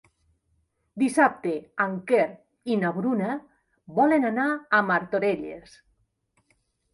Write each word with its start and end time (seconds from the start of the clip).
Dissabte 1.01 1.51
en 1.85 1.93
Quer 2.11 2.23
i 2.71 2.77
na 2.85 2.91
Bruna 2.95 3.35
volen 4.01 4.27
anar 4.31 4.47
a 4.79 4.81
Martorelles. 4.89 5.77